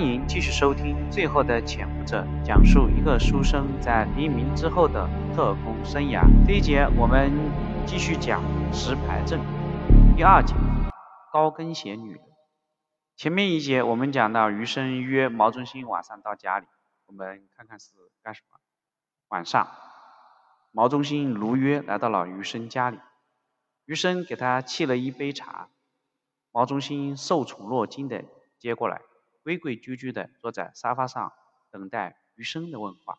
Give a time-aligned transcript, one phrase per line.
[0.00, 6.22] 欢迎继续收听《最后的潜伏者》，讲述一个书生在黎明之后的特工生涯。
[6.46, 7.30] 这一节我们
[7.86, 8.42] 继续讲
[8.72, 9.38] 石牌镇
[10.16, 10.54] 第二节
[11.30, 12.18] 高跟鞋女。
[13.14, 16.66] 前面一节我们讲到余生约毛中心晚上到家里，
[17.04, 17.90] 我们看看是
[18.22, 18.58] 干什么。
[19.28, 19.68] 晚上，
[20.72, 22.98] 毛中心如约来到了余生家里，
[23.84, 25.68] 余生给他沏了一杯茶，
[26.52, 28.24] 毛中心受宠若惊的
[28.58, 29.02] 接过来。
[29.42, 31.32] 规规矩矩地坐在沙发上，
[31.70, 33.18] 等待余生的问话。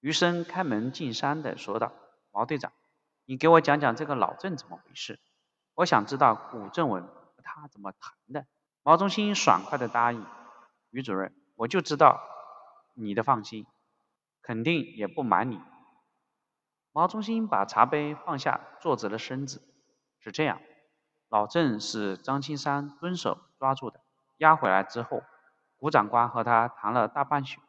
[0.00, 1.92] 余生开门进山地说道
[2.30, 2.72] ：“毛队长，
[3.24, 5.18] 你给我讲讲这个老郑怎么回事？
[5.74, 8.46] 我想知道古正文和他怎么谈的。”
[8.84, 10.24] 毛中心爽快地答应
[10.90, 12.22] ：“余主任，我就知道
[12.94, 13.66] 你的放心，
[14.40, 15.60] 肯定也不瞒你。”
[16.92, 19.62] 毛中心把茶杯放下，坐直了身子。
[20.20, 20.60] 是这样，
[21.28, 24.00] 老郑是张青山蹲守抓住的。
[24.38, 25.22] 押回来之后，
[25.78, 27.60] 古长官和他谈了大半宿。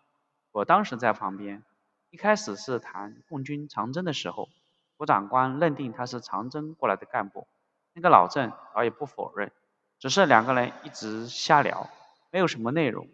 [0.51, 1.63] 我当时在旁边，
[2.09, 4.49] 一开始是谈共军长征的时候，
[4.97, 7.47] 古长官认定他是长征过来的干部，
[7.93, 9.51] 那个老郑倒也不否认，
[9.99, 11.89] 只是两个人一直瞎聊，
[12.31, 13.07] 没有什么内容。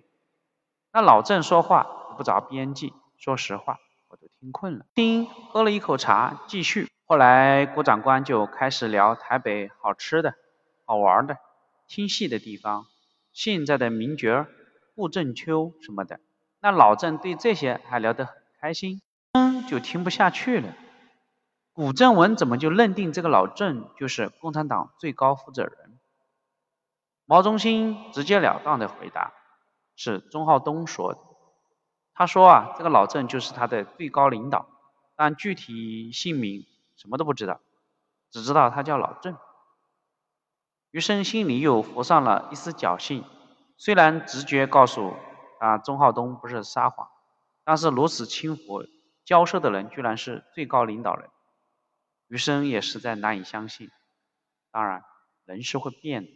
[0.93, 1.83] 那老郑说话
[2.17, 4.85] 不着边际，说实话，我都听困了。
[4.93, 6.89] 丁喝了一口茶，继续。
[7.05, 10.33] 后来古长官就开始聊台北好吃的、
[10.85, 11.37] 好玩的、
[11.87, 12.85] 听戏的地方。
[13.35, 14.47] 现在的名角
[14.95, 16.21] 顾正秋什么的，
[16.61, 19.01] 那老郑对这些还聊得很开心，
[19.33, 20.73] 嗯，就听不下去了。
[21.73, 25.99] 古正文怎么就认定这个老郑就是共产党最高负责人？
[27.25, 29.33] 毛中心直截了当的回答
[29.97, 31.19] 是钟浩东说的。
[32.13, 34.69] 他说啊，这个老郑就是他的最高领导，
[35.17, 37.59] 但具体姓名什么都不知道，
[38.31, 39.35] 只知道他叫老郑。
[40.95, 43.25] 余生心里又浮上了一丝侥幸，
[43.75, 45.13] 虽然直觉告诉
[45.59, 47.09] 啊钟浩东不是撒谎，
[47.65, 48.81] 但是如此轻浮
[49.25, 51.29] 交涉的人居然是最高领导人，
[52.29, 53.91] 余生也实在难以相信。
[54.71, 55.03] 当然，
[55.43, 56.29] 人是会变的。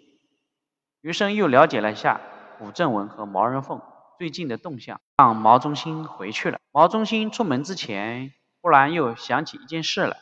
[0.99, 2.19] 余生又了解了一下
[2.57, 3.81] 古正文和毛人凤
[4.17, 6.59] 最近的动向，让毛中心回去了。
[6.73, 10.17] 毛中心出门之前，忽然又想起一件事来，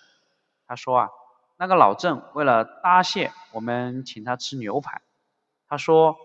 [0.67, 1.09] 他说啊。
[1.57, 5.01] 那个老郑为了答谢我们，请他吃牛排。
[5.68, 6.16] 他说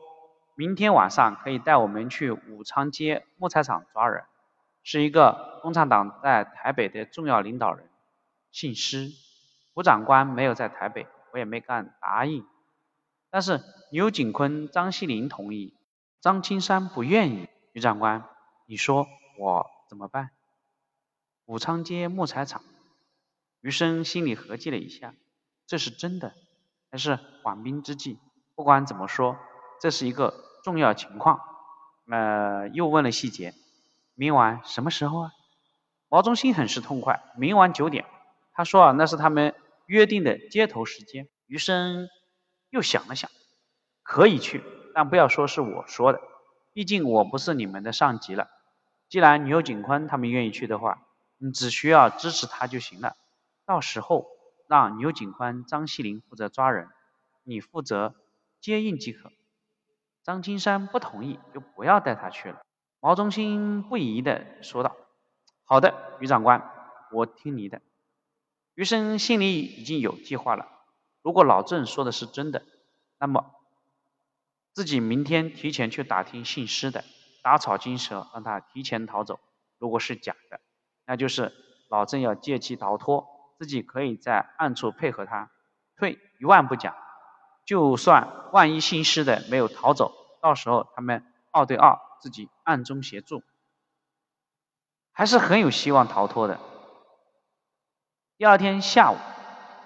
[0.55, 4.25] 明天晚上可以带我们去武昌街木材厂抓人，
[4.83, 7.89] 是一个共产党在台北的重要领导人，
[8.51, 9.11] 姓施。
[9.75, 12.47] 吴长官没有在台北，我也没敢答应。
[13.31, 15.75] 但是牛景坤、张锡林同意，
[16.21, 17.49] 张青山不愿意。
[17.73, 18.23] 余长官，
[18.67, 19.07] 你说
[19.39, 20.31] 我怎么办？
[21.47, 22.63] 武昌街木材厂。
[23.63, 25.15] 余生心里合计了一下。
[25.67, 26.35] 这是真的，
[26.91, 28.19] 还是缓兵之计？
[28.55, 29.39] 不管怎么说，
[29.81, 31.41] 这是一个重要情况。
[32.11, 33.55] 呃，又问了细节，
[34.15, 35.33] 明晚什么时候啊？
[36.09, 38.05] 毛中心很是痛快，明晚九点。
[38.53, 39.55] 他说啊，那是他们
[39.87, 41.29] 约定的接头时间。
[41.47, 42.09] 余生
[42.69, 43.31] 又想了想，
[44.03, 44.63] 可以去，
[44.95, 46.21] 但不要说是我说的，
[46.75, 48.49] 毕竟我不是你们的上级了。
[49.09, 51.07] 既然牛景坤他们愿意去的话，
[51.39, 53.17] 你只需要支持他就行了。
[53.73, 54.27] 到时候。
[54.69, 56.89] 让牛警官、张锡林负责抓人，
[57.43, 58.15] 你负责
[58.59, 59.31] 接应即可。
[60.23, 62.63] 张金山不同意，就不要带他去了。
[62.99, 64.97] 毛中心不疑的说道
[65.69, 66.71] ：“好的，余长官，
[67.11, 67.83] 我听你的。”
[68.73, 70.67] 余生心里已经有计划了。
[71.21, 72.63] 如果老郑说的是真的，
[73.19, 73.45] 那么
[74.73, 77.05] 自己明天提前去打听姓施的，
[77.43, 79.39] 打草惊蛇，让他提前逃走。
[79.77, 80.63] 如果是假的，
[81.05, 81.53] 那就是
[81.91, 83.32] 老郑要借机逃脱。
[83.63, 85.49] 自己可以在暗处配合他，
[85.97, 86.97] 退一万步讲，
[87.65, 93.45] 就算万一新师的没有逃走，到时候他们二对二，自己暗中协助，
[95.13, 96.59] 还是很有希望逃脱的。
[98.37, 99.17] 第二天下午，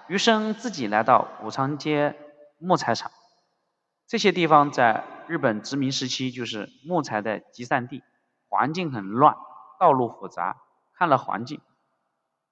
[0.07, 2.15] 余生自己来到武昌街
[2.57, 3.11] 木材厂，
[4.07, 8.01] 这些地方在日本殖民时期就是木材的集散地，
[8.49, 9.37] 环境很乱，
[9.79, 10.57] 道路复杂，
[10.95, 11.61] 看了环境。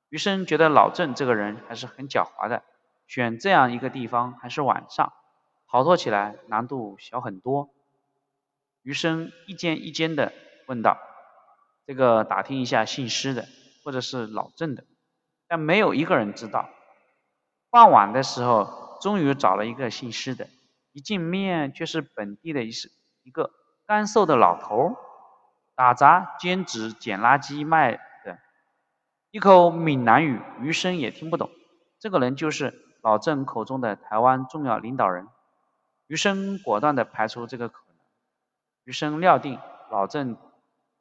[0.10, 2.64] 余生觉得老郑这个人还是很狡猾的，
[3.08, 5.14] 选这样一个地方还是晚上，
[5.68, 7.70] 逃脱起来难度小很多。
[8.84, 10.32] 余生一间一间的
[10.68, 10.98] 问道
[11.88, 13.48] ：“这个打听一下姓施的，
[13.84, 14.86] 或者是老郑的。”
[15.50, 16.70] 但没有一个人知道。
[17.70, 20.48] 傍晚的时候，终于找了一个姓施的，
[20.92, 22.72] 一见面却是本地的一
[23.24, 23.52] 一个
[23.86, 24.96] 干瘦的老头，
[25.76, 28.00] 打杂兼职捡垃圾卖。
[29.36, 31.52] 一口闽南语，余生也听不懂。
[32.00, 35.28] 这个人就是老郑口中的台湾重要领导人。
[36.08, 37.98] 余生果断地排除这个可能。
[38.86, 39.60] 余生料定
[39.92, 40.38] 老郑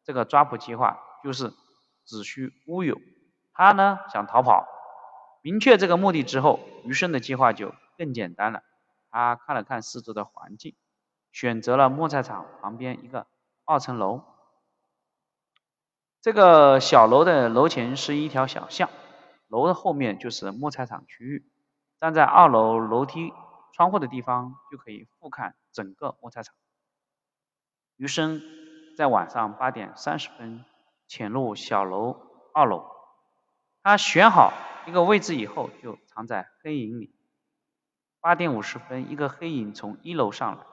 [0.02, 1.52] 这个抓捕计划就是
[2.04, 3.00] 子虚乌有，
[3.52, 4.66] 他呢想逃跑。
[5.40, 8.64] 明确这个目的之后，余生的计划就更简单了。
[9.12, 10.74] 他看了看四周的环境，
[11.30, 13.28] 选择了木材厂旁边一个
[13.64, 14.24] 二层楼。
[16.24, 18.88] 这个小楼的楼前是一条小巷，
[19.46, 21.52] 楼的后面就是木材厂区域。
[22.00, 23.34] 站在二楼楼梯
[23.74, 26.54] 窗户的地方，就可以俯瞰整个木材厂。
[27.96, 28.40] 余生
[28.96, 30.64] 在晚上八点三十分
[31.06, 32.16] 潜入小楼
[32.54, 32.86] 二楼，
[33.82, 34.54] 他选好
[34.86, 37.14] 一个位置以后，就藏在黑影里。
[38.22, 40.64] 八点五十分，一个黑影从一楼上来，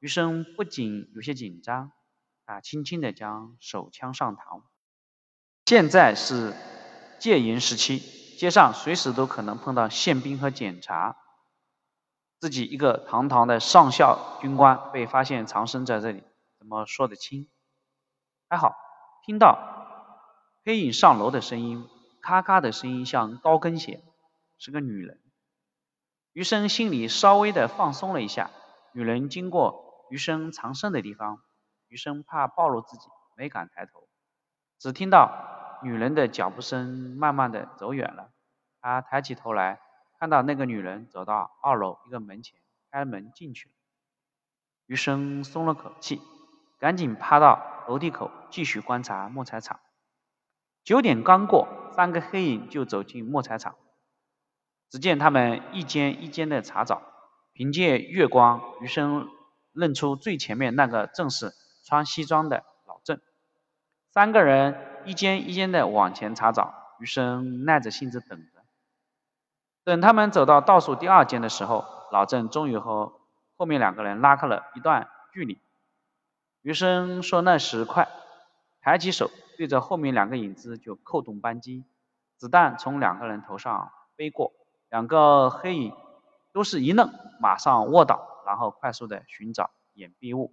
[0.00, 1.92] 余生不仅有些紧张，
[2.44, 4.64] 他轻轻地将手枪上膛。
[5.68, 6.54] 现在是
[7.18, 7.98] 戒严时期，
[8.38, 11.18] 街上随时都可能碰到宪兵和检查。
[12.40, 16.24] 自己一个堂堂的上校军官被发现藏身在这里，
[16.58, 17.50] 怎么说得清？
[18.48, 18.76] 还好，
[19.26, 19.58] 听到
[20.64, 21.86] 黑影上楼的声音，
[22.22, 24.02] 咔咔的声音像高跟鞋，
[24.56, 25.20] 是个女人。
[26.32, 28.50] 余生心里稍微的放松了一下。
[28.94, 31.42] 女人经过余生藏身的地方，
[31.88, 33.06] 余生怕暴露自己，
[33.36, 34.08] 没敢抬头，
[34.78, 38.30] 只听到女人的脚步声慢慢的走远了。
[38.80, 39.80] 他抬起头来，
[40.18, 42.60] 看到那个女人走到二楼一个门前，
[42.90, 43.74] 开门进去了。
[44.86, 46.20] 余生松了口气，
[46.78, 49.80] 赶紧趴到楼梯口继续观察木材厂。
[50.84, 53.74] 九点刚过，三个黑影就走进木材厂。
[54.88, 57.02] 只见他们一间一间的查找，
[57.52, 59.28] 凭借月光，余生
[59.72, 61.52] 认出最前面那个正是
[61.84, 63.20] 穿西装的老郑。
[64.10, 68.58] 三个人一间一间的往前查找，余生耐着性子等着。
[69.84, 73.18] 等他们走到倒数第二间的时候，老郑终于和
[73.56, 75.58] 后面两个人拉开了一段距离。
[76.60, 78.06] 余生说那时快，
[78.82, 81.84] 抬起手对着后面两个影子就扣动扳机，
[82.36, 84.52] 子弹从两个人头上飞过。
[84.90, 85.94] 两个黑影
[86.52, 90.52] 都是一愣，马上卧倒，然后快速的寻找掩蔽物。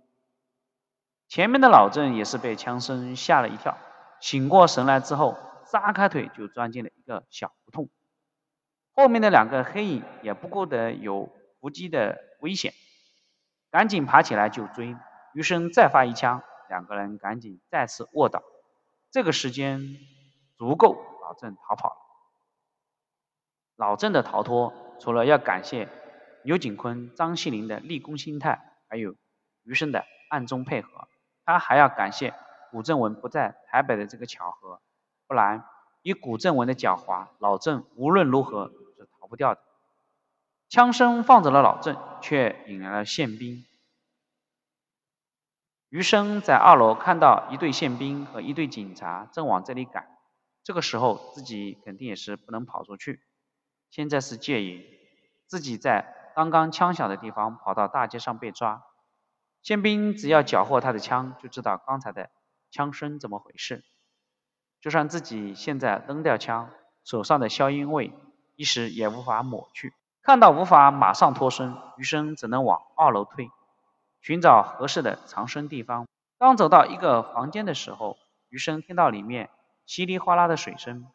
[1.28, 3.78] 前面的老郑也是被枪声吓了一跳，
[4.26, 5.38] 醒过神来之后，
[5.68, 7.90] 撒开腿就钻进了一个小胡同。
[8.92, 11.30] 后面的两个黑影也不顾得有
[11.62, 12.74] 伏击的危险，
[13.70, 14.98] 赶紧爬起来就追。
[15.36, 18.42] 余生再发一枪，两个人赶紧再次卧倒。
[19.12, 19.96] 这个时间
[20.58, 21.96] 足够老郑逃跑了。
[23.76, 25.88] 老郑的逃脱，除了要感谢
[26.44, 29.16] 牛景坤、张锡林的立功心态，还有
[29.62, 31.08] 余生的暗中配合，
[31.46, 32.34] 他还要感谢
[32.72, 34.82] 古正文不在台北的这个巧合，
[35.28, 35.66] 不然
[36.02, 39.62] 以古正文的狡猾，老郑无论如何是逃不掉的。
[40.68, 43.66] 枪声放走了老郑，却引来了宪兵。
[45.90, 50.08] 余生在二楼看到一队宪兵和一队警察正往这里赶，
[50.64, 53.22] 这个时候自己肯定也是不能跑出去。
[53.92, 54.84] 现在是戒严，
[55.46, 58.84] 自己在刚刚枪响的地方跑到大街上被抓，
[59.62, 62.30] 宪兵只要缴获他的枪，就知道刚才的
[62.76, 63.86] 枪声怎么回事。
[64.82, 66.72] 就算自己现在扔掉枪，
[67.06, 68.12] 手上的硝烟味
[68.58, 69.94] 一时也无法抹去。
[70.22, 73.50] 看到无法马上脱身，余生只能往二楼退，
[74.20, 76.06] 寻找合适的藏身地方。
[76.38, 78.18] 刚走到一个房间的时候，
[78.50, 79.50] 余生听到里面
[79.86, 81.08] 稀里哗啦的水声，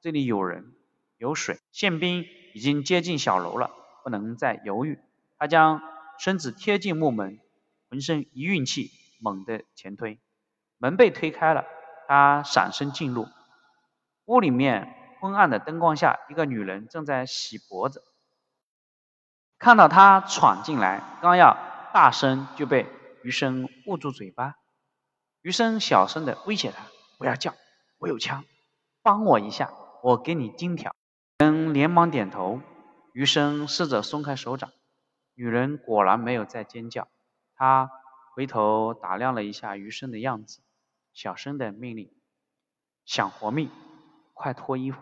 [0.00, 0.72] 这里有人。
[1.18, 3.70] 有水，宪兵已经接近小楼了，
[4.02, 4.98] 不能再犹豫。
[5.38, 5.80] 他将
[6.18, 7.38] 身子贴近木门，
[7.88, 10.18] 浑身一运气，猛地前推，
[10.78, 11.64] 门被推开了。
[12.08, 13.26] 他闪身进入
[14.26, 18.02] 屋里面，昏暗的灯光下，一个女人正在洗脖子。
[19.58, 21.56] 看到他闯进来，刚要
[21.92, 22.86] 大声，就被
[23.22, 24.54] 余生捂住嘴巴。
[25.42, 26.84] 余生小声的威胁他
[27.18, 27.54] ：“不要叫，
[27.98, 28.44] 我有枪，
[29.02, 30.94] 帮我一下，我给你金条。”
[31.38, 32.60] 人连忙点头，
[33.12, 34.70] 余生试着松开手掌，
[35.34, 37.08] 女人果然没有再尖叫。
[37.54, 37.90] 他
[38.34, 40.60] 回头打量了一下余生的样子，
[41.16, 42.10] 小生的命令
[43.06, 43.70] ：“想活命，
[44.34, 45.00] 快脱衣服。”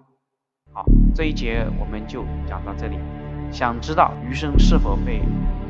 [0.73, 2.97] 好，这一节我们就讲到这里。
[3.51, 5.21] 想知道余生是否被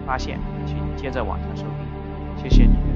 [0.06, 2.36] 发现，请接着往下收听。
[2.36, 2.93] 谢谢你。